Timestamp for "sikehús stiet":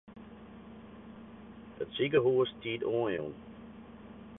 1.95-2.81